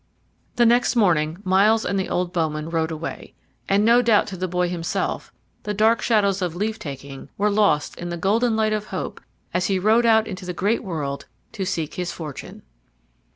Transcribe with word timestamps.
The 0.55 0.65
next 0.65 0.95
morning 0.95 1.37
Myles 1.43 1.85
and 1.85 1.99
the 1.99 2.09
old 2.09 2.33
bowman 2.33 2.71
rode 2.71 2.89
away, 2.89 3.35
and 3.69 3.85
no 3.85 4.01
doubt 4.01 4.25
to 4.29 4.35
the 4.35 4.47
boy 4.47 4.67
himself 4.67 5.31
the 5.61 5.75
dark 5.75 6.01
shadows 6.01 6.41
of 6.41 6.55
leave 6.55 6.79
taking 6.79 7.29
were 7.37 7.51
lost 7.51 7.97
in 7.99 8.09
the 8.09 8.17
golden 8.17 8.55
light 8.55 8.73
of 8.73 8.85
hope 8.85 9.21
as 9.53 9.67
he 9.67 9.77
rode 9.77 10.07
out 10.07 10.25
into 10.27 10.43
the 10.43 10.53
great 10.55 10.83
world 10.83 11.27
to 11.51 11.65
seek 11.65 11.93
his 11.93 12.11
fortune. 12.11 12.63